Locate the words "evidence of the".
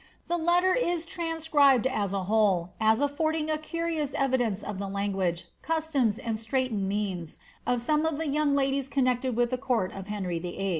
4.15-4.87